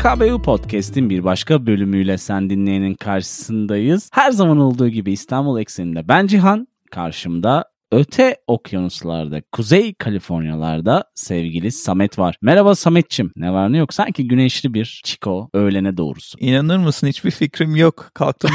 [0.00, 4.10] PKBU Podcast'in bir başka bölümüyle sen dinleyenin karşısındayız.
[4.12, 12.18] Her zaman olduğu gibi İstanbul ekseninde ben Cihan, karşımda öte okyanuslarda, Kuzey Kaliforniyalarda sevgili Samet
[12.18, 12.36] var.
[12.42, 13.32] Merhaba Sametçim.
[13.36, 13.94] Ne var ne yok?
[13.94, 16.38] Sanki güneşli bir çiko öğlene doğrusu.
[16.38, 18.10] İnanır mısın hiçbir fikrim yok.
[18.14, 18.50] Kalktım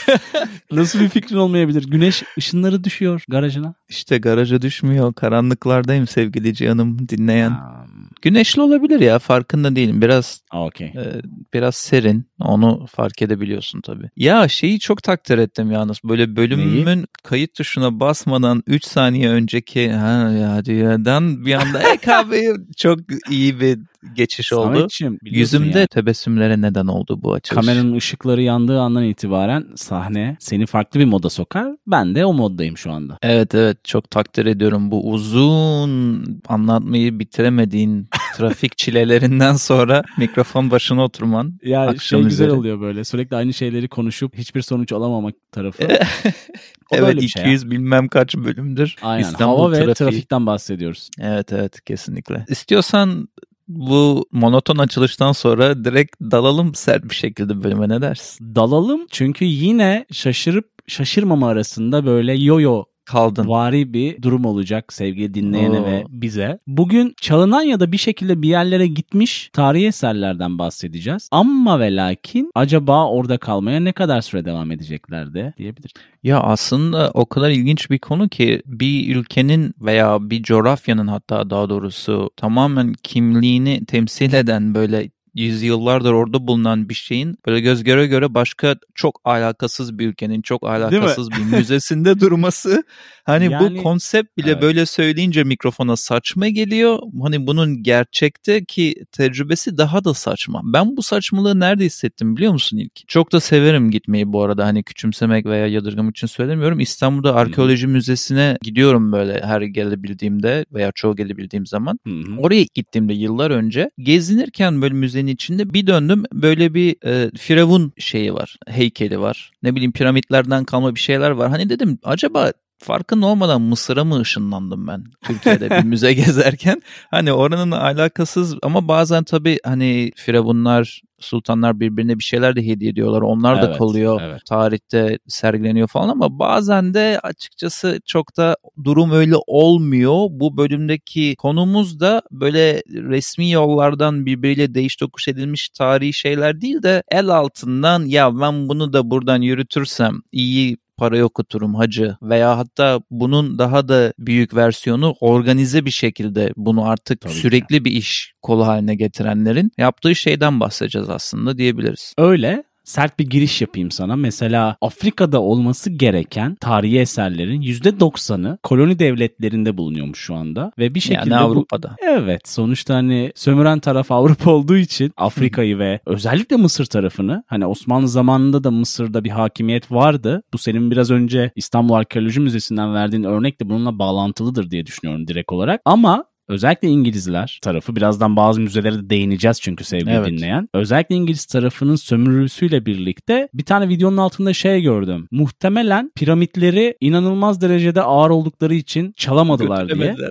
[0.70, 1.90] Nasıl bir fikrin olmayabilir?
[1.90, 3.74] Güneş ışınları düşüyor garajına.
[3.88, 5.14] İşte garaja düşmüyor.
[5.14, 7.50] Karanlıklardayım sevgili Cihan'ım dinleyen.
[7.50, 7.79] Ha.
[8.22, 10.02] Güneşli olabilir ya farkında değilim.
[10.02, 10.86] Biraz okay.
[10.86, 11.22] e,
[11.54, 12.24] biraz serin.
[12.40, 14.10] Onu fark edebiliyorsun tabii.
[14.16, 15.98] Ya şeyi çok takdir ettim yalnız.
[16.04, 17.06] Böyle bölümümün Neyi?
[17.22, 22.98] kayıt tuşuna basmadan 3 saniye önceki ha ya diyordan bir anda EKB'yi çok
[23.30, 23.78] iyi bir
[24.14, 24.86] geçiş oldu.
[25.22, 25.88] Yüzümde yani.
[25.88, 27.66] tebessümlere neden oldu bu açılış.
[27.66, 31.76] Kameranın ışıkları yandığı andan itibaren sahne seni farklı bir moda sokar.
[31.86, 33.18] Ben de o moddayım şu anda.
[33.22, 34.90] Evet evet çok takdir ediyorum.
[34.90, 41.58] Bu uzun anlatmayı bitiremediğin trafik çilelerinden sonra mikrofon başına oturman.
[41.62, 42.52] Ya şey güzel üzeri.
[42.58, 43.04] oluyor böyle.
[43.04, 45.82] Sürekli aynı şeyleri konuşup hiçbir sonuç alamamak tarafı.
[46.92, 48.96] evet 200 şey bilmem kaç bölümdür.
[49.02, 49.88] Aynen İstanbul hava trafiği.
[49.88, 51.10] ve trafikten bahsediyoruz.
[51.20, 52.44] Evet evet kesinlikle.
[52.48, 53.28] İstiyorsan
[53.70, 58.54] bu monoton açılıştan sonra direkt dalalım sert bir şekilde bölüme ne dersin?
[58.54, 63.48] Dalalım çünkü yine şaşırıp şaşırmama arasında böyle yo-yo kaldın.
[63.48, 65.84] Vari bir durum olacak sevgili dinleyene Oo.
[65.84, 66.58] ve bize.
[66.66, 71.28] Bugün çalınan ya da bir şekilde bir yerlere gitmiş tarihi eserlerden bahsedeceğiz.
[71.30, 75.92] Ama ve lakin acaba orada kalmaya ne kadar süre devam edeceklerdi diyebilir.
[76.22, 81.68] Ya aslında o kadar ilginç bir konu ki bir ülkenin veya bir coğrafyanın hatta daha
[81.68, 88.34] doğrusu tamamen kimliğini temsil eden böyle yüzyıllardır orada bulunan bir şeyin böyle göz göre göre
[88.34, 92.84] başka çok alakasız bir ülkenin çok alakasız bir müzesinde durması
[93.24, 94.62] hani yani, bu konsept bile evet.
[94.62, 96.98] böyle söyleyince mikrofona saçma geliyor.
[97.22, 100.60] Hani bunun gerçekte ki tecrübesi daha da saçma.
[100.64, 103.08] Ben bu saçmalığı nerede hissettim biliyor musun ilk?
[103.08, 106.80] Çok da severim gitmeyi bu arada hani küçümsemek veya yadırgam için söylemiyorum.
[106.80, 107.92] İstanbul'da arkeoloji Hı-hı.
[107.92, 111.98] müzesine gidiyorum böyle her gelebildiğimde veya çoğu gelebildiğim zaman.
[112.06, 112.36] Hı-hı.
[112.38, 117.92] Oraya gittiğimde yıllar önce gezinirken böyle müze müzenin içinde bir döndüm böyle bir e, firavun
[117.98, 119.50] şeyi var heykeli var.
[119.62, 121.50] Ne bileyim piramitlerden kalma bir şeyler var.
[121.50, 126.82] Hani dedim acaba farkında olmadan Mısır'a mı ışınlandım ben Türkiye'de bir müze gezerken?
[127.10, 133.22] Hani oranın alakasız ama bazen tabii hani firavunlar sultanlar birbirine bir şeyler de hediye ediyorlar.
[133.22, 134.20] Onlar evet, da kalıyor.
[134.24, 134.40] Evet.
[134.46, 140.26] Tarihte sergileniyor falan ama bazen de açıkçası çok da durum öyle olmuyor.
[140.30, 147.02] Bu bölümdeki konumuz da böyle resmi yollardan birbiriyle değiş tokuş edilmiş tarihi şeyler değil de
[147.10, 153.58] el altından ya ben bunu da buradan yürütürsem iyi parayı okuturum hacı veya hatta bunun
[153.58, 157.84] daha da büyük versiyonu organize bir şekilde bunu artık Tabii sürekli ki.
[157.84, 162.14] bir iş kolu haline getirenlerin yaptığı şeyden bahsedeceğiz aslında diyebiliriz.
[162.18, 164.16] Öyle sert bir giriş yapayım sana.
[164.16, 170.72] Mesela Afrika'da olması gereken tarihi eserlerin %90'ı koloni devletlerinde bulunuyormuş şu anda.
[170.78, 171.96] Ve bir şekilde yani Avrupa'da.
[172.02, 177.66] Bu, evet sonuçta hani sömüren taraf Avrupa olduğu için Afrika'yı ve özellikle Mısır tarafını hani
[177.66, 180.42] Osmanlı zamanında da Mısır'da bir hakimiyet vardı.
[180.52, 185.52] Bu senin biraz önce İstanbul Arkeoloji Müzesi'nden verdiğin örnek de bununla bağlantılıdır diye düşünüyorum direkt
[185.52, 185.80] olarak.
[185.84, 190.26] Ama Özellikle İngilizler tarafı birazdan bazı müzelere de değineceğiz çünkü sevgili evet.
[190.26, 190.68] dinleyen.
[190.74, 195.28] Özellikle İngiliz tarafının sömürüsüyle birlikte bir tane videonun altında şey gördüm.
[195.30, 200.16] Muhtemelen piramitleri inanılmaz derecede ağır oldukları için çalamadılar diye.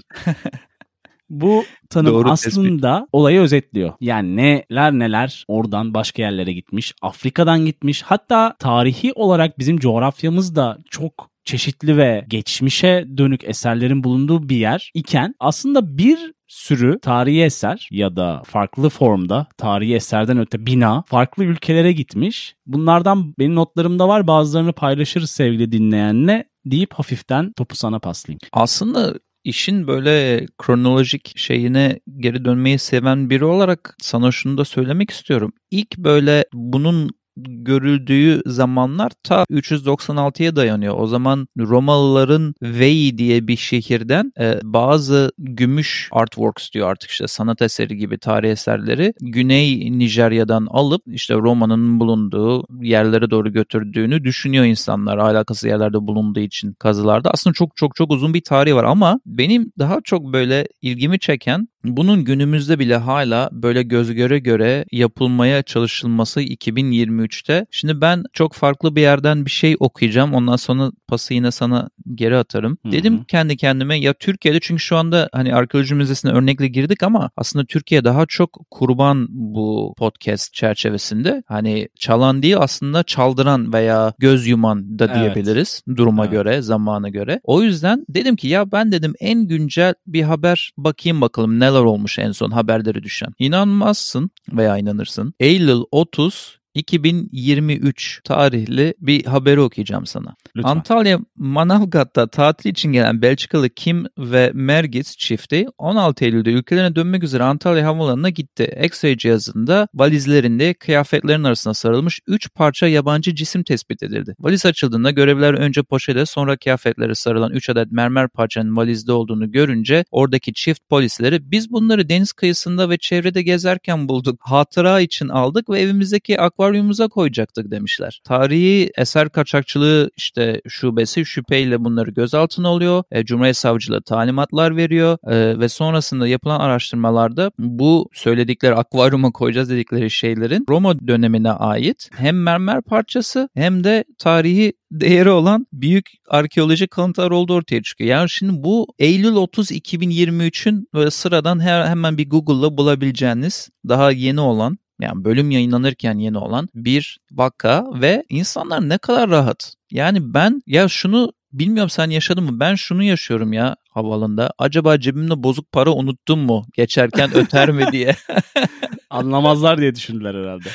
[1.30, 3.10] Bu tanım Doğru aslında tespit.
[3.12, 3.94] olayı özetliyor.
[4.02, 8.02] Yani neler neler oradan başka yerlere gitmiş, Afrika'dan gitmiş.
[8.02, 14.92] Hatta tarihi olarak bizim coğrafyamız da çok çeşitli ve geçmişe dönük eserlerin bulunduğu bir yer
[14.94, 21.44] iken aslında bir sürü tarihi eser ya da farklı formda tarihi eserden öte bina farklı
[21.44, 22.56] ülkelere gitmiş.
[22.66, 28.40] Bunlardan benim notlarımda var bazılarını paylaşırız sevgili dinleyenle deyip hafiften topu sana paslayayım.
[28.54, 35.54] Aslında işin böyle kronolojik şeyine geri dönmeyi seven biri olarak sana şunu da söylemek istiyorum.
[35.72, 37.10] İlk böyle bunun
[37.48, 40.96] görüldüğü zamanlar ta 396'ya dayanıyor.
[40.98, 47.62] O zaman Romalıların Veii diye bir şehirden e, bazı gümüş artworks diyor artık işte sanat
[47.62, 55.18] eseri gibi tarih eserleri Güney Nijerya'dan alıp işte Roma'nın bulunduğu yerlere doğru götürdüğünü düşünüyor insanlar.
[55.18, 57.32] Alakası yerlerde bulunduğu için kazılarda.
[57.32, 61.68] Aslında çok çok çok uzun bir tarihi var ama benim daha çok böyle ilgimi çeken
[61.84, 67.66] bunun günümüzde bile hala böyle göz göre göre yapılmaya çalışılması 2023'te.
[67.72, 70.34] Şimdi ben çok farklı bir yerden bir şey okuyacağım.
[70.34, 72.78] Ondan sonra pası yine sana geri atarım.
[72.84, 72.92] Hı hı.
[72.92, 77.66] Dedim kendi kendime ya Türkiye'de çünkü şu anda hani arkeoloji müzesine örnekle girdik ama aslında
[77.66, 81.44] Türkiye daha çok kurban bu podcast çerçevesinde.
[81.48, 85.16] Hani çalan değil aslında çaldıran veya göz yuman da Evet.
[85.16, 86.32] diyebiliriz duruma Evet.
[86.32, 87.40] göre, zamana göre.
[87.44, 92.20] O yüzden dedim ki ya ben dedim en güncel bir haber bakayım bakalım neler olmuş
[92.20, 93.34] en son haberleri düşen.
[93.40, 95.34] İnanmazsın veya inanırsın.
[95.40, 100.36] Eylül 30 2023 tarihli bir haberi okuyacağım sana.
[100.56, 100.70] Lütfen.
[100.70, 107.44] Antalya Manavgat'ta tatil için gelen Belçikalı Kim ve Mergis çifti 16 Eylül'de ülkelerine dönmek üzere
[107.44, 108.80] Antalya Havaalanı'na gitti.
[108.84, 114.36] X-ray cihazında valizlerinde kıyafetlerin arasına sarılmış 3 parça yabancı cisim tespit edildi.
[114.40, 120.06] Valiz açıldığında görevliler önce poşete sonra kıyafetlere sarılan 3 adet mermer parçanın valizde olduğunu görünce
[120.12, 124.40] oradaki çift polisleri biz bunları deniz kıyısında ve çevrede gezerken bulduk.
[124.44, 128.22] Hatıra için aldık ve evimizdeki akvaryumumuza koyacaktık demişler.
[128.24, 133.04] Tarihi eser kaçakçılığı işte şubesi şüpheyle bunları gözaltına alıyor.
[133.12, 140.10] E, Cumhuriyet Savcılığı talimatlar veriyor E, ve sonrasında yapılan araştırmalarda bu söyledikleri akvaryuma koyacağız dedikleri
[140.10, 147.32] şeylerin Roma dönemine ait hem mermer parçası hem de tarihi değeri olan büyük arkeolojik kalıntılar
[147.32, 148.10] olduğu ortaya çıkıyor.
[148.10, 154.40] Yani şimdi bu Eylül 30 2023'ün böyle sıradan her, hemen bir Google'la bulabileceğiniz daha yeni
[154.40, 159.74] olan yani bölüm yayınlanırken yeni olan bir vaka ve insanlar ne kadar rahat.
[159.92, 162.60] Yani ben ya şunu bilmiyorum sen yaşadın mı?
[162.60, 164.52] Ben şunu yaşıyorum ya havaalanında.
[164.58, 166.66] Acaba cebimde bozuk para unuttum mu?
[166.74, 168.16] Geçerken öter mi diye.
[169.10, 170.70] Anlamazlar diye düşündüler herhalde.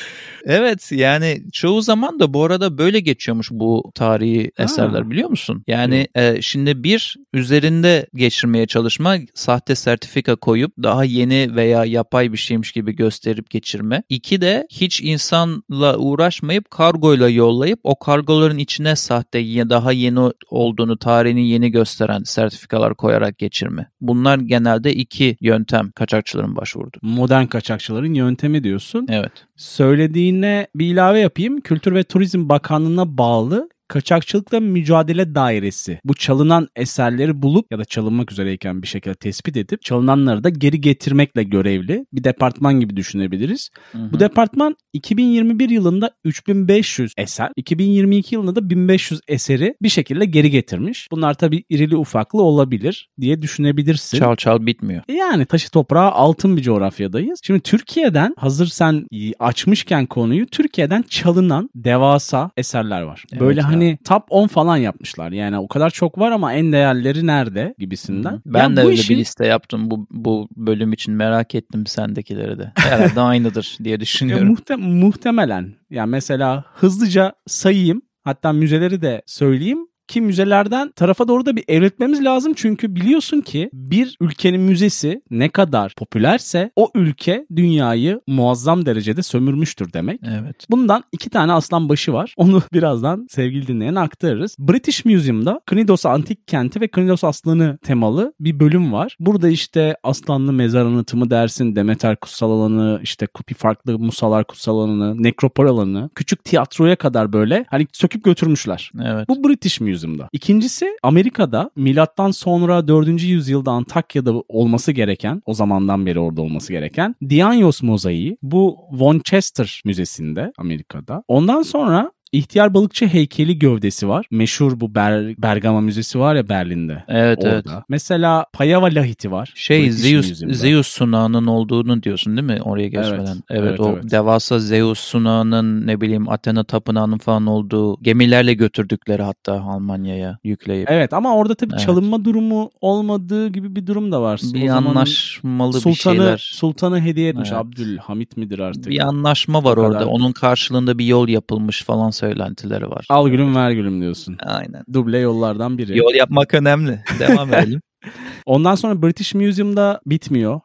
[0.46, 4.62] Evet yani çoğu zaman da bu arada böyle geçiyormuş bu tarihi Ha.
[4.64, 5.64] eserler biliyor musun?
[5.66, 12.36] Yani e, şimdi bir üzerinde geçirmeye çalışma sahte sertifika koyup daha yeni veya yapay bir
[12.38, 14.02] şeymiş gibi gösterip geçirme.
[14.08, 20.98] İki de hiç insanla uğraşmayıp kargoyla yollayıp o kargoların içine sahte ya daha yeni olduğunu
[20.98, 23.90] tarihini yeni gösteren sertifikalar koyarak geçirme.
[24.00, 26.98] Bunlar genelde iki yöntem kaçakçıların başvurdu.
[27.02, 28.23] Modern kaçakçıların yöntemi
[28.64, 29.06] diyorsun.
[29.10, 29.32] Evet.
[29.56, 31.60] Söylediğine bir ilave yapayım.
[31.60, 38.32] Kültür ve Turizm Bakanlığı'na bağlı Kaçakçılıkla Mücadele Dairesi bu çalınan eserleri bulup ya da çalınmak
[38.32, 43.70] üzereyken bir şekilde tespit edip çalınanları da geri getirmekle görevli bir departman gibi düşünebiliriz.
[43.94, 51.08] Bu departman 2021 yılında 3500 eser, 2022 yılında da 1500 eseri bir şekilde geri getirmiş.
[51.10, 54.18] Bunlar tabii irili ufaklı olabilir diye düşünebilirsin.
[54.18, 55.02] Çal çal bitmiyor.
[55.08, 57.40] Yani taşı toprağı altın bir coğrafyadayız.
[57.42, 59.06] Şimdi Türkiye'den hazır sen
[59.38, 63.24] açmışken konuyu Türkiye'den çalınan devasa eserler var.
[63.32, 63.66] Evet Böyle ya.
[63.84, 65.32] Hani top 10 falan yapmışlar.
[65.32, 68.42] Yani o kadar çok var ama en değerleri nerede gibisinden.
[68.46, 72.58] Ben Ya de öyle işin- bir liste yaptım bu, bu bölüm için merak ettim sendekileri
[72.58, 72.72] de.
[72.76, 74.48] Herhalde aynıdır diye düşünüyorum.
[74.54, 75.74] muhte- muhtemelen.
[75.90, 78.02] Ya mesela hızlıca sayayım.
[78.24, 79.78] Hatta müzeleri de söyleyeyim
[80.08, 82.52] ki müzelerden tarafa doğru da bir evrilmemiz lazım.
[82.56, 89.92] Çünkü biliyorsun ki bir ülkenin müzesi ne kadar popülerse o ülke dünyayı muazzam derecede sömürmüştür
[89.92, 90.20] demek.
[90.24, 90.66] Evet.
[90.70, 92.34] Bundan iki tane aslan başı var.
[92.36, 94.56] Onu birazdan sevgili dinleyene aktarırız.
[94.58, 99.16] British Museum'da Knidos Antik Kenti ve Knidos Aslanı temalı bir bölüm var.
[99.20, 105.22] Burada işte aslanlı mezar anıtımı dersin, Demeter kutsal alanı, işte kupi farklı musalar kutsal alanı,
[105.22, 108.92] nekropol alanı, küçük tiyatroya kadar böyle hani söküp götürmüşler.
[109.04, 109.28] Evet.
[109.28, 110.28] Bu British Museum'da.
[110.32, 113.22] İkincisi Amerika'da milattan sonra 4.
[113.22, 120.52] yüzyılda Antakya'da olması gereken, o zamandan beri orada olması gereken Dionysos mozaiği bu Winchester Müzesi'nde
[120.58, 121.22] Amerika'da.
[121.28, 124.26] Ondan sonra İhtiyar Balıkçı heykeli gövdesi var.
[124.30, 127.04] Meşhur bu Ber- Bergama Müzesi var ya Berlin'de.
[127.08, 127.50] Evet Orada.
[127.54, 127.82] evet.
[127.88, 129.52] Mesela Payava lahiti var.
[129.54, 130.26] Şey Zeus.
[130.50, 133.18] Zeus sunağının olduğunu diyorsun değil mi oraya geçmeden?
[133.26, 134.10] Evet, Evet, evet, o evet.
[134.10, 140.90] devasa Zeus sunağının ne bileyim Athena tapınağının falan olduğu gemilerle götürdükleri hatta Almanya'ya yükleyip.
[140.90, 141.86] Evet ama orada tabii Evet.
[141.86, 144.40] çalınma durumu olmadığı gibi bir durum da var.
[144.54, 146.50] bir O anlaşmalı bir Sultanı, şeyler.
[146.54, 147.48] Sultanı hediye etmiş.
[147.52, 147.60] Evet.
[147.60, 148.86] Abdülhamit midir artık?
[148.88, 150.06] Bir anlaşma var orada.
[150.06, 153.06] Onun karşılığında bir yol yapılmış falan söylentileri var.
[153.08, 154.36] Al gülüm ver gülüm diyorsun.
[154.46, 154.84] Aynen.
[154.92, 155.98] Duble yollardan biri.
[155.98, 157.02] Yol yapmak önemli.
[157.18, 157.80] Devam edelim.
[158.46, 160.60] Ondan sonra British Museum'da bitmiyor.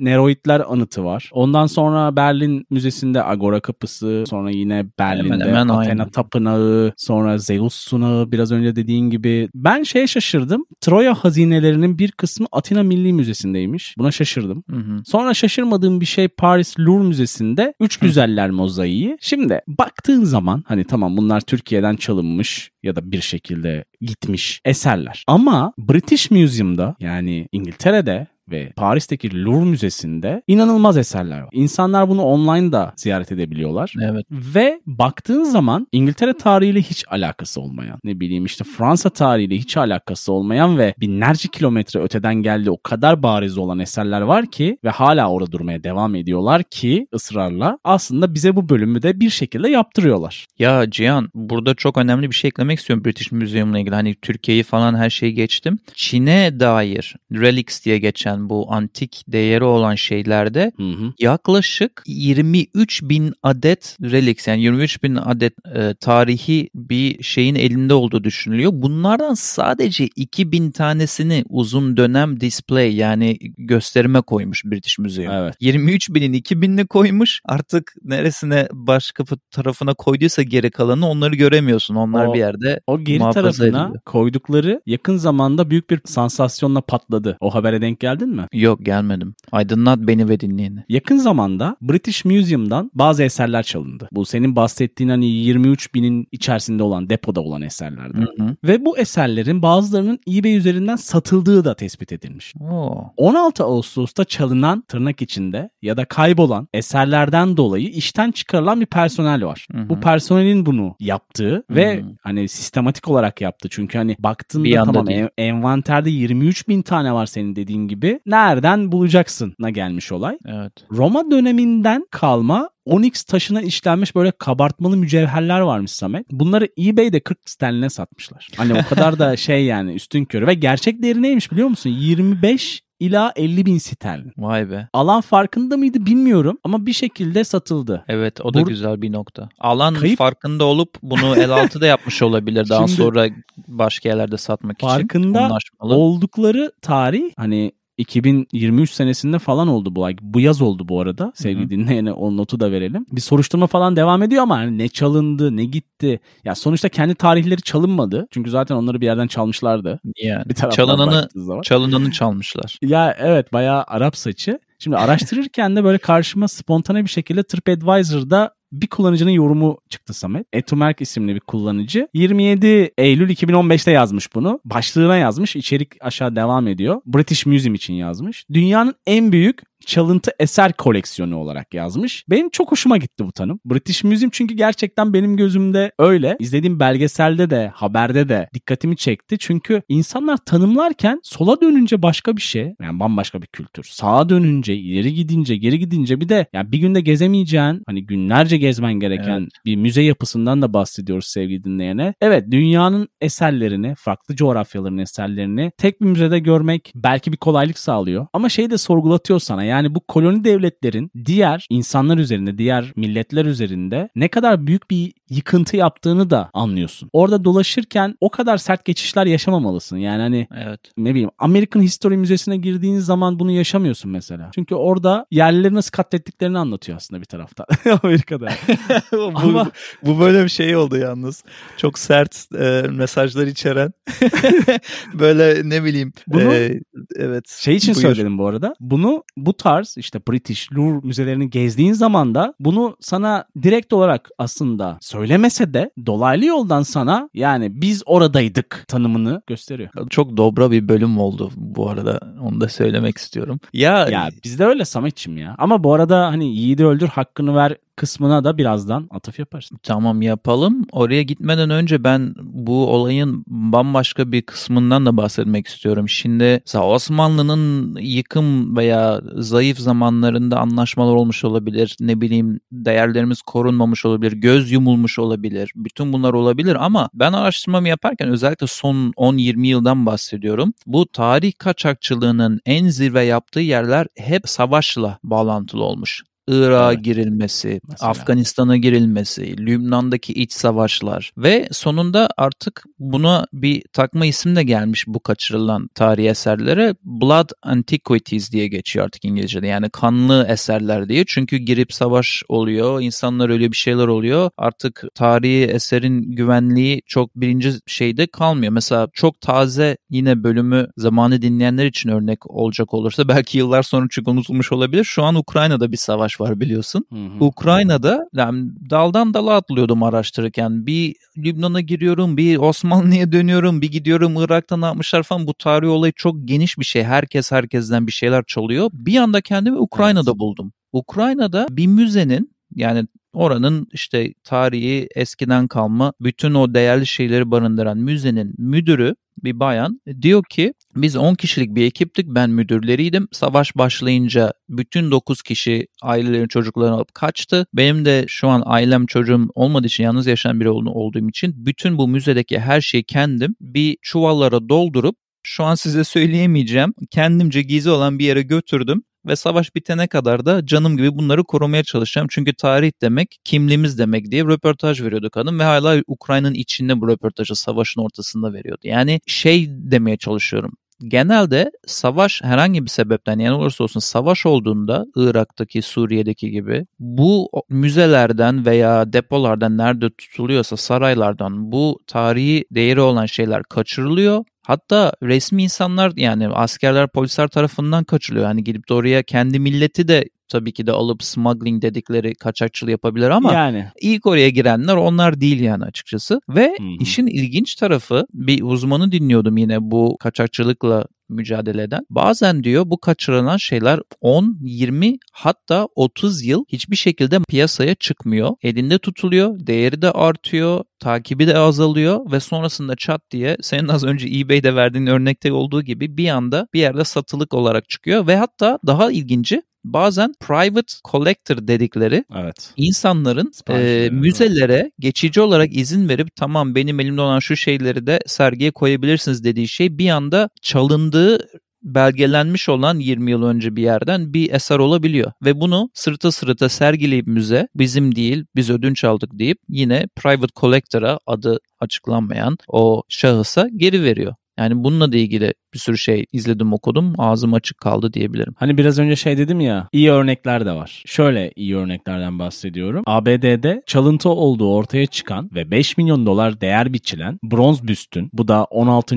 [0.00, 1.30] Neroidler anıtı var.
[1.32, 6.10] Ondan sonra Berlin Müzesi'nde Agora Kapısı, sonra yine Berlin'de Hemen hemen Athena aynı.
[6.10, 9.48] Tapınağı, sonra Zeus Sunağı biraz önce dediğin gibi.
[9.54, 10.64] Ben şeye şaşırdım.
[10.80, 13.94] Troya hazinelerinin bir kısmı Atina Milli Müzesi'ndeymiş.
[13.98, 14.64] Buna şaşırdım.
[14.70, 15.02] Hı hı.
[15.06, 19.16] Sonra şaşırmadığım bir şey Paris Louvre Müzesi'nde Üç Güzeller mozaiği.
[19.20, 25.24] Şimdi baktığın zaman hani tamam bunlar Türkiye'den çalınmış ya da bir şekilde gitmiş eserler.
[25.26, 31.48] Ama British Museum'da yani İngiltere'de ve Paris'teki Louvre Müzesi'nde inanılmaz eserler var.
[31.52, 33.94] İnsanlar bunu online da ziyaret edebiliyorlar.
[34.02, 34.26] Evet.
[34.30, 40.32] Ve baktığın zaman İngiltere tarihiyle hiç alakası olmayan, ne bileyim işte Fransa tarihiyle hiç alakası
[40.32, 45.30] olmayan ve binlerce kilometre öteden geldiği o kadar bariz olan eserler var ki ve hala
[45.30, 50.46] orada durmaya devam ediyorlar ki ısrarla aslında bize bu bölümü de bir şekilde yaptırıyorlar.
[50.58, 53.94] Ya Cihan burada çok önemli bir şey eklemek istiyorum British Museum'la ilgili.
[53.94, 55.78] Hani Türkiye'yi falan her şeyi geçtim.
[55.94, 61.12] Çin'e dair relics diye geçen bu antik değeri olan şeylerde Hı hı.
[61.18, 68.24] yaklaşık 23 bin adet relics yani 23 bin adet e, tarihi bir şeyin elinde olduğu
[68.24, 68.70] düşünülüyor.
[68.74, 75.32] Bunlardan sadece 2000 tanesini uzun dönem display yani gösterime koymuş British Museum.
[75.32, 75.54] Evet.
[75.60, 81.94] 23 binin 2000'ini koymuş artık neresine başka tarafına koyduysa geri kalanı onları göremiyorsun.
[81.94, 84.00] Onlar O- bir yerde O geri tarafına ediliyor.
[84.06, 87.36] koydukları yakın zamanda büyük bir sansasyonla patladı.
[87.40, 88.46] O habere denk geldin mi?
[88.52, 89.34] yok gelmedim.
[89.52, 90.84] Aydınlat beni ve dinleyeni.
[90.88, 94.08] Yakın zamanda British Museum'dan bazı eserler çalındı.
[94.12, 98.20] Bu senin bahsettiğin hani 23 binin içerisinde olan depoda olan eserlerden.
[98.20, 98.56] Hı hı.
[98.64, 102.54] Ve bu eserlerin bazılarının eBay üzerinden satıldığı da tespit edilmiş.
[102.60, 103.12] Oo.
[103.16, 109.66] 16 Ağustos'ta çalınan tırnak içinde ya da kaybolan eserlerden dolayı işten çıkarılan bir personel var.
[109.72, 109.88] Hı hı.
[109.88, 112.04] Bu personelin bunu yaptığı ve Hı.
[112.22, 113.68] hani sistematik olarak yaptı.
[113.70, 118.17] Çünkü hani baktığında Bir tamam en- envanterde 23 bin tane var senin dediğin gibi.
[118.26, 120.38] Nereden bulacaksın na gelmiş olay.
[120.46, 120.72] Evet.
[120.92, 126.26] Roma döneminden kalma onyx taşına işlenmiş böyle kabartmalı mücevherler varmış Samet.
[126.30, 128.48] Bunları eBay'de 40 sterline satmışlar.
[128.56, 131.90] Hani o kadar da şey yani üstün körü ve gerçek değeri neymiş biliyor musun?
[131.90, 134.32] 25 ila 50 bin sterlin.
[134.38, 134.88] Vay be.
[134.92, 138.04] Alan farkında mıydı bilmiyorum ama bir şekilde satıldı.
[138.08, 139.48] Evet o da Bur- güzel bir nokta.
[139.58, 143.26] Alan Kayıp- farkında olup bunu el altı da yapmış olabilir daha Şimdi- sonra
[143.68, 144.86] başka yerlerde satmak için.
[144.88, 145.58] Farkında.
[145.80, 150.16] Oldukları tarih hani 2023 senesinde falan oldu bu ay.
[150.20, 151.32] Bu yaz oldu bu arada.
[151.34, 153.06] Sevgili Hı dinleyene o notu da verelim.
[153.12, 156.20] Bir soruşturma falan devam ediyor ama hani ne çalındı, ne gitti.
[156.44, 158.26] Ya sonuçta kendi tarihleri çalınmadı.
[158.30, 160.00] Çünkü zaten onları bir yerden çalmışlardı.
[160.16, 160.44] yani.
[160.48, 161.28] Bir Çalınanı
[161.62, 162.78] çalınanı çalmışlar.
[162.82, 164.58] Ya evet bayağı Arap saçı.
[164.78, 170.46] Şimdi araştırırken de böyle karşıma spontane bir şekilde TripAdvisor'da bir kullanıcının yorumu çıktı Samet.
[170.52, 172.08] Etumerk isimli bir kullanıcı.
[172.14, 172.66] 27
[172.98, 174.60] Eylül 2015'te yazmış bunu.
[174.64, 175.56] Başlığına yazmış.
[175.56, 177.00] İçerik aşağı devam ediyor.
[177.06, 178.44] British Museum için yazmış.
[178.52, 182.24] Dünyanın en büyük çalıntı eser koleksiyonu olarak yazmış.
[182.30, 183.60] Benim çok hoşuma gitti bu tanım.
[183.64, 186.36] British Museum çünkü gerçekten benim gözümde öyle.
[186.40, 189.36] İzlediğim belgeselde de haberde de dikkatimi çekti.
[189.38, 192.74] Çünkü insanlar tanımlarken sola dönünce başka bir şey.
[192.82, 193.84] Yani bambaşka bir kültür.
[193.84, 198.94] Sağa dönünce, ileri gidince, geri gidince bir de yani bir günde gezemeyeceğin, hani günlerce gezmen
[198.94, 199.50] gereken Evet.
[199.64, 202.14] bir müze yapısından da bahsediyoruz sevgili dinleyene.
[202.20, 208.26] Evet dünyanın eserlerini, farklı coğrafyaların eserlerini tek bir müzede görmek belki bir kolaylık sağlıyor.
[208.32, 209.64] Ama şeyi de sorgulatıyor sana.
[209.68, 215.76] Yani bu koloni devletlerin diğer insanlar üzerinde, diğer milletler üzerinde ne kadar büyük bir yıkıntı
[215.76, 217.10] yaptığını da anlıyorsun.
[217.12, 219.96] Orada dolaşırken o kadar sert geçişler yaşamamalısın.
[219.96, 220.80] Yani hani Evet.
[220.96, 224.50] ne bileyim American History Müzesi'ne girdiğin zaman bunu yaşamıyorsun mesela.
[224.54, 227.66] Çünkü orada yerlileri nasıl katlettiklerini anlatıyor aslında bir tarafta
[228.02, 228.48] Amerika'da.
[229.12, 229.70] bu, Ama-
[230.02, 231.44] bu böyle bir şey oldu yalnız.
[231.76, 233.92] Çok sert e, mesajlar içeren.
[235.14, 236.12] böyle ne bileyim.
[236.26, 236.80] Bunu- e,
[237.16, 237.48] evet.
[237.48, 238.02] Şey için Buyur.
[238.06, 238.74] söyledim bu arada.
[238.80, 244.98] Bunu bu tarz işte British Louvre müzelerini gezdiğin zaman da bunu sana direkt olarak aslında
[245.18, 249.90] söylemese de dolaylı yoldan sana yani biz oradaydık tanımını gösteriyor.
[250.10, 252.20] Çok dobra bir bölüm oldu bu arada.
[252.42, 253.60] Onu da söylemek istiyorum.
[253.72, 255.54] Ya, Ya bizde öyle Sametçim ya.
[255.58, 259.70] Ama bu arada hani yiğidi öldür hakkını ver kısmına da birazdan atıf yaparız.
[259.82, 260.86] Tamam yapalım.
[260.92, 266.08] Oraya gitmeden önce ben bu olayın bambaşka bir kısmından da bahsetmek istiyorum.
[266.08, 271.96] Şimdi Osmanlı'nın yıkım veya zayıf zamanlarında anlaşmalar olmuş olabilir.
[272.00, 274.32] Ne bileyim değerlerimiz korunmamış olabilir.
[274.32, 275.72] Göz yumulmuş olabilir.
[275.76, 280.72] Bütün bunlar olabilir ama ben araştırmamı yaparken özellikle son 10-20 yıldan bahsediyorum.
[280.86, 286.27] Bu tarih kaçakçılığının en zirve yaptığı yerler hep savaşla bağlantılı olmuş.
[286.48, 287.04] Irak'a Evet.
[287.04, 288.10] girilmesi, Mesela.
[288.10, 295.20] Afganistan'a girilmesi, Lübnan'daki iç savaşlar ve sonunda artık buna bir takma isim de gelmiş bu
[295.20, 296.94] kaçırılan tarihi eserlere.
[297.04, 299.66] Blood Antiquities diye geçiyor artık İngilizce'de.
[299.66, 301.24] Yani kanlı eserler diye.
[301.26, 304.50] Çünkü girip savaş oluyor, insanlar öyle bir şeyler oluyor.
[304.58, 308.72] Artık tarihi eserin güvenliği çok birinci şeyde kalmıyor.
[308.72, 314.30] Mesela çok taze yine bölümü zamanı dinleyenler için örnek olacak olursa belki yıllar sonra çünkü
[314.30, 315.04] unutulmuş olabilir.
[315.04, 317.04] Şu an Ukrayna'da bir savaş savaş var biliyorsun.
[317.12, 317.44] Hı hı.
[317.44, 320.86] Ukrayna'da yani daldan dala atlıyordum araştırırken.
[320.86, 325.46] Bir Lübnan'a giriyorum, bir Osmanlı'ya dönüyorum, bir gidiyorum Irak'ta ne yapmışlar falan.
[325.46, 327.02] Bu tarih olayı çok geniş bir şey.
[327.04, 328.90] Herkes herkesten bir şeyler çalıyor.
[328.92, 330.38] Bir anda kendimi Ukrayna'da evet.
[330.38, 330.72] buldum.
[330.92, 333.06] Ukrayna'da bir müzenin yani
[333.38, 339.14] oranın işte tarihi eskiden kalma bütün o değerli şeyleri barındıran müzenin müdürü
[339.44, 343.28] bir bayan diyor ki biz 10 kişilik bir ekiptik ben müdürleriydim.
[343.32, 347.66] Savaş başlayınca bütün 9 kişi ailelerin çocuklarını alıp kaçtı.
[347.74, 352.08] Benim de şu an ailem çocuğum olmadığı için yalnız yaşayan biri olduğum için bütün bu
[352.08, 355.16] müzedeki her şeyi kendim bir çuvallara doldurup
[355.48, 356.94] şu an size söyleyemeyeceğim.
[357.10, 361.84] Kendimce gizli olan bir yere götürdüm ve savaş bitene kadar da canım gibi bunları korumaya
[361.84, 362.28] çalışacağım.
[362.30, 367.54] Çünkü tarih demek kimliğimiz demek diye röportaj veriyordu kadın ve hala Ukrayna'nın içinde bu röportajı
[367.56, 368.80] savaşın ortasında veriyordu.
[368.84, 370.72] Yani şey demeye çalışıyorum
[371.04, 378.66] genelde savaş herhangi bir sebepten yani olursa olsun savaş olduğunda Irak'taki, Suriye'deki gibi bu müzelerden
[378.66, 386.48] veya depolardan nerede tutuluyorsa saraylardan bu tarihi değeri olan şeyler kaçırılıyor Hatta resmi insanlar yani
[386.48, 388.46] askerler polisler tarafından kaçırılıyor.
[388.48, 393.30] Yani gidip de oraya kendi milleti de tabii ki de alıp smuggling dedikleri kaçakçılığı yapabilir
[393.30, 393.86] ama yani.
[394.00, 396.40] ilk oraya girenler onlar değil yani açıkçası.
[396.48, 397.00] Ve hmm.
[397.00, 402.00] işin ilginç tarafı bir uzmanı dinliyordum yine bu kaçakçılıkla mücadele eden.
[402.10, 408.50] Bazen diyor bu kaçırılan şeyler 10, 20 hatta 30 yıl hiçbir şekilde piyasaya çıkmıyor.
[408.62, 414.28] Elinde tutuluyor, değeri de artıyor, takibi de azalıyor ve sonrasında çat diye senin az önce
[414.38, 419.12] eBay'de verdiğin örnekte olduğu gibi bir anda bir yerde satılık olarak çıkıyor ve hatta daha
[419.12, 422.72] ilginci bazen private collector dedikleri evet.
[422.76, 428.70] insanların e, müzelere geçici olarak izin verip tamam benim elimde olan şu şeyleri de sergiye
[428.70, 431.48] koyabilirsiniz dediği şey bir anda çalındığı
[431.82, 435.32] belgelenmiş olan 20 yıl önce bir yerden bir eser olabiliyor.
[435.44, 441.18] Ve bunu sırta sırta sergileyip müze bizim değil biz ödünç aldık deyip yine private collector'a
[441.26, 444.34] adı açıklanmayan o şahısa geri veriyor.
[444.58, 448.54] Yani bununla da ilgili bir sürü şey izledim okudum ağzım açık kaldı diyebilirim.
[448.56, 451.02] Hani biraz önce şey dedim ya iyi örnekler de var.
[451.06, 453.02] Şöyle iyi örneklerden bahsediyorum.
[453.06, 458.64] ABD'de çalıntı olduğu ortaya çıkan ve 5 milyon dolar değer biçilen bronz büstün bu da
[458.64, 459.16] 16.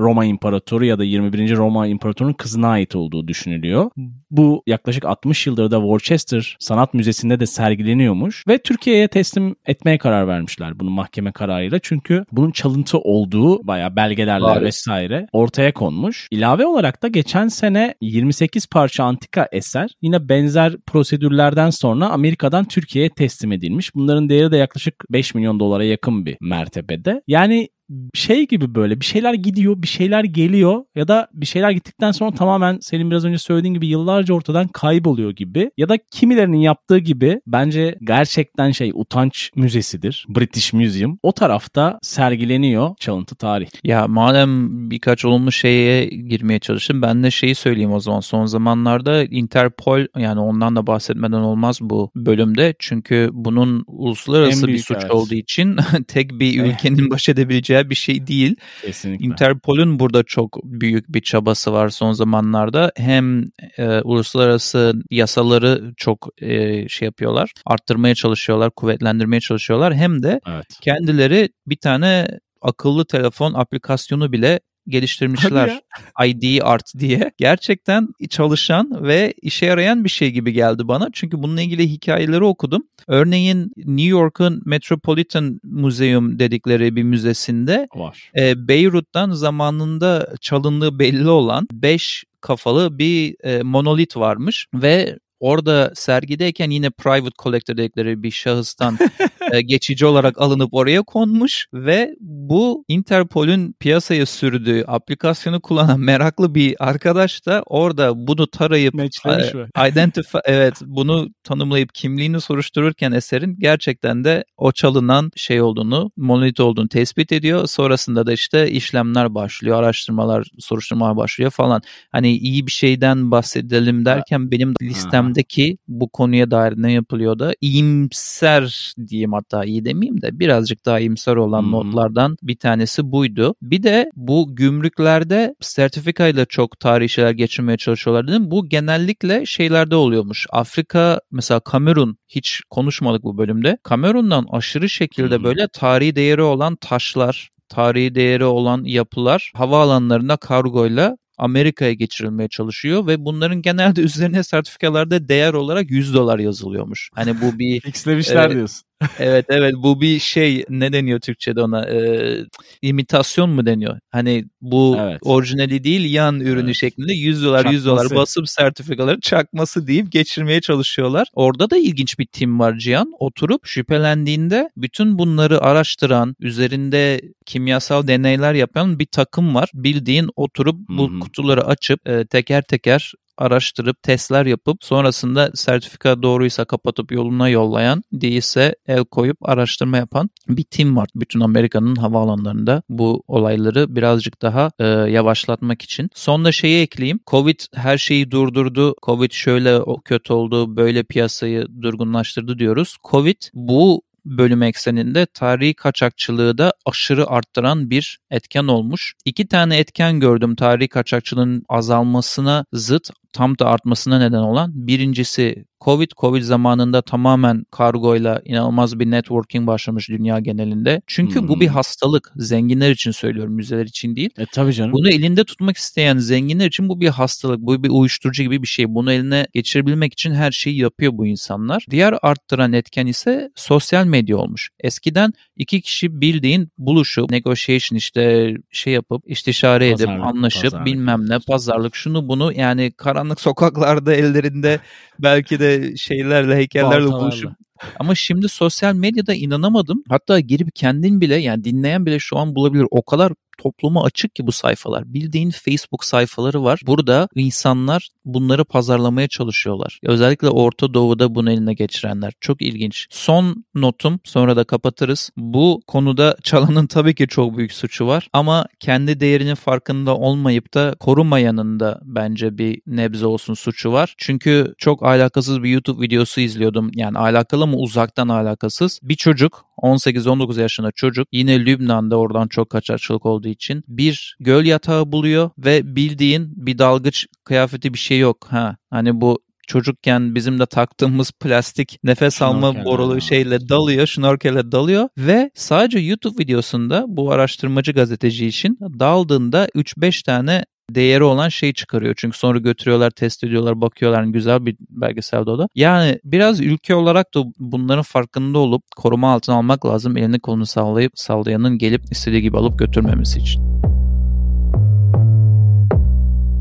[0.00, 1.56] Roma İmparatoru ya da 21.
[1.56, 3.90] Roma İmparatoru'nun kızına ait olduğu düşünülüyor.
[4.30, 10.28] Bu yaklaşık 60 yıldır da Worcester Sanat Müzesi'nde de sergileniyormuş ve Türkiye'ye teslim etmeye karar
[10.28, 11.78] vermişler bunu mahkeme kararıyla.
[11.82, 14.64] Çünkü bunun çalıntı olduğu bayağı belgelerle Bari.
[14.82, 16.28] Vesaire ortaya konmuş.
[16.30, 23.10] İlave olarak da geçen sene 28 parça antika eser yine benzer prosedürlerden sonra Amerika'dan Türkiye'ye
[23.10, 23.94] teslim edilmiş.
[23.94, 27.22] Bunların değeri de yaklaşık 5 milyon dolara yakın bir mertebede.
[27.26, 27.68] Yani
[28.14, 32.30] şey gibi böyle bir şeyler gidiyor, bir şeyler geliyor ya da bir şeyler gittikten sonra
[32.30, 37.40] tamamen senin biraz önce söylediğin gibi yıllarca ortadan kayboluyor gibi ya da kimilerinin yaptığı gibi
[37.46, 40.26] bence gerçekten şey utanç müzesidir.
[40.28, 41.18] British Museum.
[41.22, 43.68] O tarafta sergileniyor çalıntı tarih.
[43.84, 48.20] Ya madem birkaç olumlu şeye girmeye çalıştım ben de şeyi söyleyeyim o zaman.
[48.20, 52.74] Son zamanlarda Interpol yani ondan da bahsetmeden olmaz bu bölümde.
[52.78, 55.10] Çünkü bunun uluslararası bir suç evet.
[55.10, 55.76] olduğu için
[56.08, 58.56] tek bir ülkenin baş edebileceği bir şey değil.
[58.82, 59.26] Kesinlikle.
[59.26, 62.92] Interpol'ün burada çok büyük bir çabası var son zamanlarda.
[62.96, 63.44] Hem
[63.78, 69.94] e, uluslararası yasaları çok e, şey yapıyorlar, arttırmaya çalışıyorlar, kuvvetlendirmeye çalışıyorlar.
[69.94, 70.66] Hem de evet.
[70.80, 72.28] kendileri bir tane
[72.62, 75.80] akıllı telefon aplikasyonu bile geliştirmişler.
[76.26, 77.32] ID Art diye.
[77.38, 81.08] Gerçekten çalışan ve işe yarayan bir şey gibi geldi bana.
[81.12, 82.82] Çünkü bununla ilgili hikayeleri okudum.
[83.08, 88.30] Örneğin New York'un Metropolitan Museum dedikleri bir müzesinde var.
[88.38, 96.70] E, Beyrut'tan zamanında çalındığı belli olan 5 kafalı bir e, monolit varmış ve Orada sergideyken
[96.70, 98.98] yine private collector dedikleri bir şahıstan
[99.52, 106.76] e, geçici olarak alınıp oraya konmuş ve bu Interpol'ün piyasaya sürdüğü aplikasyonu kullanan meraklı bir
[106.78, 114.44] arkadaş da orada bunu tarayıp e, identify evet bunu tanımlayıp kimliğini soruştururken eserin gerçekten de
[114.56, 117.66] o çalınan şey olduğunu, monolit olduğunu tespit ediyor.
[117.66, 121.82] Sonrasında da işte işlemler başlıyor, araştırmalar, soruşturmalar başlıyor falan.
[122.12, 127.54] Hani iyi bir şeyden bahsedelim derken benim listem gündemdeki bu konuya dair ne yapılıyor da
[127.60, 131.72] iyimser diyeyim hatta iyi demeyeyim de birazcık daha iyimser olan hmm.
[131.72, 133.54] notlardan bir tanesi buydu.
[133.62, 138.50] Bir de bu gümrüklerde sertifika ile çok tarihi şeyler geçirmeye çalışıyorlar dedim.
[138.50, 140.46] Bu genellikle şeylerde oluyormuş.
[140.50, 143.78] Afrika mesela Kamerun hiç konuşmadık bu bölümde.
[143.82, 145.44] Kamerun'dan aşırı şekilde hmm.
[145.44, 153.24] böyle tarihi değeri olan taşlar, tarihi değeri olan yapılar havaalanlarında kargoyla Amerika'ya geçirilmeye çalışıyor ve
[153.24, 157.10] bunların genelde üzerine sertifikalarda değer olarak 100 dolar yazılıyormuş.
[157.14, 158.82] Hani bu bir Fixlemişler e, diyorsun.
[159.18, 162.36] Evet evet bu bir şey ne deniyor Türkçe'de ona e,
[162.82, 163.98] imitasyon mu deniyor?
[164.10, 165.18] Hani bu Evet.
[165.22, 166.76] orijinali değil yan ürünü Evet.
[166.76, 168.16] şeklinde 100 dolar 100 dolar Çakması.
[168.16, 171.28] basıp sertifikaları çakması deyip geçirmeye çalışıyorlar.
[171.34, 173.12] Orada da ilginç bir tim var Cihan.
[173.18, 179.70] Oturup şüphelendiğinde bütün bunları araştıran, üzerinde kimyasal deneyler yapan bir takım var.
[179.74, 181.20] Bildiğin oturup bu Hı hı.
[181.20, 188.74] kutuları açıp e, teker teker araştırıp testler yapıp sonrasında sertifika doğruysa kapatıp yoluna yollayan değilse
[188.86, 191.08] el koyup araştırma yapan bir tim var.
[191.14, 196.10] Bütün Amerika'nın havaalanlarında bu olayları birazcık daha e, yavaşlatmak için.
[196.14, 197.20] Son da şeyi ekleyeyim.
[197.26, 198.94] Covid her şeyi durdurdu.
[199.02, 202.96] Covid şöyle kötü oldu, böyle piyasayı durgunlaştırdı diyoruz.
[203.10, 209.14] Covid bu bölüm ekseninde tarihi kaçakçılığı da aşırı arttıran bir etken olmuş.
[209.24, 214.70] İki tane etken gördüm tarihi kaçakçılığın azalmasına zıt tam da artmasına neden olan.
[214.74, 221.02] Birincisi Covid, Covid zamanında tamamen kargoyla inanılmaz bir networking başlamış dünya genelinde.
[221.06, 221.74] Çünkü bu bir Hmm.
[221.74, 222.32] hastalık.
[222.36, 224.30] Zenginler için söylüyorum, müzeler için değil.
[224.38, 224.92] E tabii canım.
[224.92, 228.88] Bunu elinde tutmak isteyen zenginler için bu bir hastalık, bu bir uyuşturucu gibi bir şey.
[228.88, 231.86] Bunu eline geçirebilmek için her şeyi yapıyor bu insanlar.
[231.90, 234.70] Diğer arttıran etken ise sosyal medya olmuş.
[234.80, 240.86] Eskiden iki kişi bildiğin buluşup, negotiation işte şey yapıp, istişare edip, Pazarlık, anlaşıp pazarlık.
[240.86, 244.80] bilmem ne, pazarlık şunu bunu yani karanlık sokaklarda ellerinde
[245.18, 247.20] belki de şeylerle, heykellerle Baltalarla.
[247.20, 247.52] buluşup
[247.98, 250.04] ama şimdi sosyal medyada inanamadım.
[250.08, 252.86] Hatta girip kendin bile yani dinleyen bile şu an bulabilir.
[252.90, 255.14] O kadar topluma açık ki bu sayfalar.
[255.14, 256.80] Bildiğin Facebook sayfaları var.
[256.86, 259.98] Burada insanlar bunları pazarlamaya çalışıyorlar.
[260.02, 262.32] Özellikle Orta Doğu'da bunu eline geçirenler.
[262.40, 263.06] Çok ilginç.
[263.10, 265.30] Son notum sonra da kapatırız.
[265.36, 270.94] Bu konuda çalanın tabii ki çok büyük suçu var ama kendi değerinin farkında olmayıp da
[271.00, 274.14] korumayanın da bence bir nebze olsun suçu var.
[274.18, 276.90] Çünkü çok alakasız bir YouTube videosu izliyordum.
[276.94, 279.00] Yani alakalı ama uzaktan alakasız.
[279.02, 285.12] Bir çocuk 18-19 yaşında çocuk yine Lübnan'da oradan çok kaçakçılık olduğu için bir göl yatağı
[285.12, 288.46] buluyor ve bildiğin bir dalgıç kıyafeti bir şey yok.
[288.50, 293.20] Ha hani bu çocukken bizim de taktığımız plastik nefes alma Şnorkel, borulu ha.
[293.20, 300.64] şeyle dalıyor, şnorkelle dalıyor ve sadece YouTube videosunda bu araştırmacı gazeteci için daldığında 3-5 tane
[300.94, 302.14] değeri olan şey çıkarıyor.
[302.16, 304.24] Çünkü sonra götürüyorlar, test ediyorlar, bakıyorlar.
[304.24, 305.68] Güzel bir belgeselde o da.
[305.74, 310.16] Yani biraz ülke olarak da bunların farkında olup koruma altına almak lazım.
[310.16, 313.72] Elini kolunu sallayıp sallayanın gelip istediği gibi alıp götürmemesi için.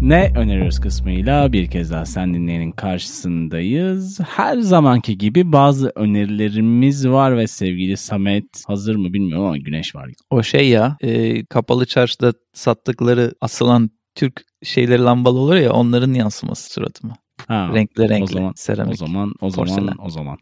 [0.01, 4.19] Ne öneriyoruz kısmıyla bir kez daha sen dinleyenin karşısındayız.
[4.19, 10.09] Her zamanki gibi bazı önerilerimiz var ve sevgili Samet hazır mı bilmiyorum ama güneş var.
[10.29, 16.73] O şey ya e, kapalı çarşıda sattıkları asılan Türk şeyleri lambalı olur ya onların yansıması
[16.73, 17.20] suratıma.
[17.47, 18.93] Ha, renkli renkli o zaman, seramik.
[18.93, 19.95] o zaman o zaman porselen.
[19.99, 20.37] o zaman.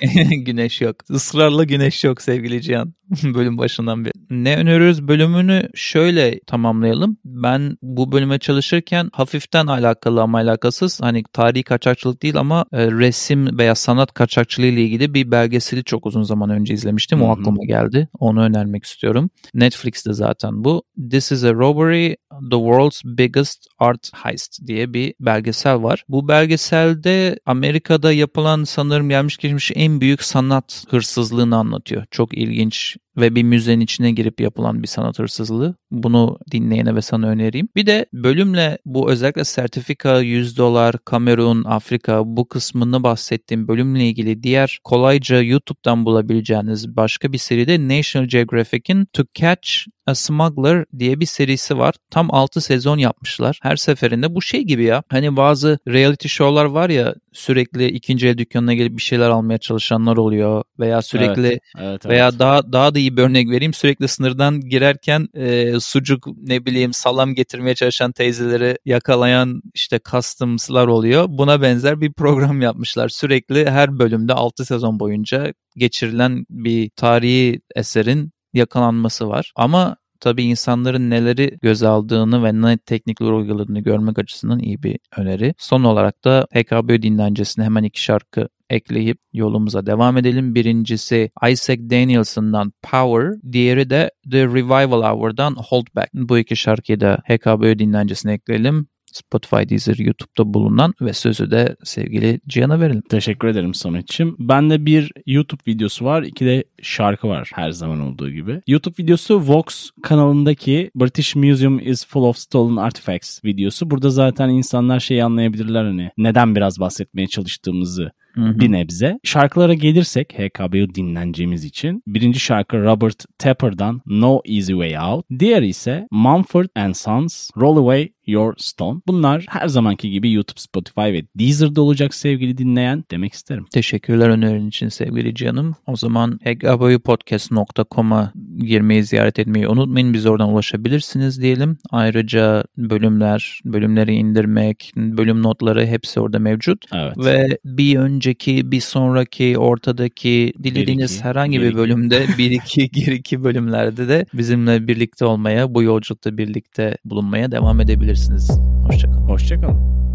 [0.44, 0.96] güneş yok.
[1.10, 2.94] Israrla güneş yok sevgili Cihan.
[3.22, 4.12] Bölüm başından beri.
[4.30, 7.16] Ne öneriyoruz bölümünü şöyle tamamlayalım.
[7.24, 13.58] Ben bu bölüme çalışırken hafiften alakalı ama alakasız hani tarihi kaçakçılık değil ama e, resim
[13.58, 17.22] veya sanat kaçakçılığı ile ilgili bir belgeseli çok uzun zaman önce izlemiştim.
[17.22, 18.08] O aklıma geldi.
[18.18, 19.30] Onu önermek istiyorum.
[19.54, 20.82] Netflix'te zaten bu.
[21.10, 26.04] This is a Robbery, The World's Biggest Art Heist diye bir belgesel var.
[26.08, 32.06] Bu belgeselde Amerika'da yapılan sanırım gelmiş geçmiş en büyük sanat hırsızlığını anlatıyor.
[32.10, 35.74] Çok ilginç ve bir müzenin içine girip yapılan bir sanat hırsızlığı.
[35.90, 37.68] Bunu dinleyene ve sana önereyim.
[37.76, 44.42] Bir de bölümle bu özellikle sertifika 100 dolar, Kamerun, Afrika bu kısmını bahsettiğim bölümle ilgili
[44.42, 49.68] diğer kolayca YouTube'dan bulabileceğiniz başka bir seride National Geographic'in To Catch
[50.06, 51.94] a Smuggler diye bir serisi var.
[52.10, 53.58] Tam 6 sezon yapmışlar.
[53.62, 55.02] Her seferinde bu şey gibi ya.
[55.08, 60.16] Hani bazı reality show'lar var ya sürekli ikinci el dükkanına gelip bir şeyler almaya çalışanlar
[60.16, 62.06] oluyor veya sürekli Evet, evet.
[62.06, 63.74] veya daha daha da iyi bir örnek vereyim.
[63.74, 71.24] Sürekli sınırdan girerken e, sucuk ne bileyim salam getirmeye çalışan teyzeleri yakalayan işte customs'lar oluyor.
[71.28, 73.08] Buna benzer bir program yapmışlar.
[73.08, 79.52] Sürekli her bölümde 6 sezon boyunca geçirilen bir tarihi eserin yakalanması var.
[79.56, 85.54] Ama tabii insanların neleri göze aldığını ve ne teknikler uyguladığını görmek açısından iyi bir öneri.
[85.58, 90.54] Son olarak da HKB dinlencesine hemen iki şarkı ekleyip yolumuza devam edelim.
[90.54, 96.08] Birincisi Isaac Danielson'dan Power, diğeri de The Revival Hour'dan Hold Back.
[96.14, 98.88] Bu iki şarkıyı da HKB dinlencesine ekleyelim.
[99.18, 103.02] Spotify, Deezer, YouTube'da bulunan ve sözü de sevgili Cihan'a verelim.
[103.10, 104.36] Teşekkür ederim Samet'ciğim.
[104.38, 108.60] Bende bir YouTube videosu var, iki de şarkı var her zaman olduğu gibi.
[108.66, 113.90] YouTube videosu Vox kanalındaki British Museum is full of stolen artifacts videosu.
[113.90, 119.18] Burada zaten insanlar şeyi anlayabilirler hani neden biraz bahsetmeye çalıştığımızı bir nebze.
[119.24, 125.26] Şarkılara gelirsek HKB'yi dinleneceğimiz için birinci şarkı Robert Tepper'dan No Easy Way Out.
[125.38, 129.00] Diğer ise Mumford and Sons Roll Away Your Stone.
[129.06, 133.66] Bunlar her zamanki gibi YouTube, Spotify ve Deezer'da olacak sevgili dinleyen demek isterim.
[133.72, 135.76] Teşekkürler önerin için sevgili canım.
[135.86, 140.14] O zaman hekaboyupodcast.com'a girmeyi ziyaret etmeyi unutmayın.
[140.14, 141.78] Biz oradan ulaşabilirsiniz diyelim.
[141.90, 146.84] Ayrıca bölümler, bölümleri indirmek, bölüm notları hepsi orada mevcut.
[146.94, 147.18] Evet.
[147.18, 151.76] Ve bir önceki, bir sonraki, ortadaki dilediğiniz iki, herhangi bir iki.
[151.76, 157.80] bölümde bir iki, geri iki bölümlerde de bizimle birlikte olmaya, bu yolculukta birlikte bulunmaya devam
[157.80, 158.50] edebilirsiniz.
[158.86, 159.28] Hoşçakalın.
[159.28, 160.07] Hoşçakalın.